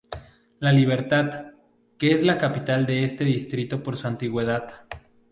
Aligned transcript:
La 0.57 0.71
Libertad, 0.71 1.53
que 1.99 2.11
es 2.11 2.23
la 2.23 2.39
capital 2.39 2.87
de 2.87 3.03
este 3.03 3.23
distrito 3.23 3.83
por 3.83 3.97
su 3.97 4.07
antigüedad. 4.07 4.87